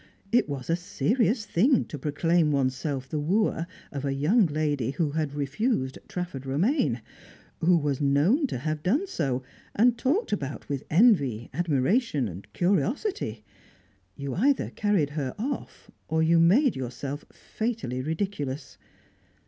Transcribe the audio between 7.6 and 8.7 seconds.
was known to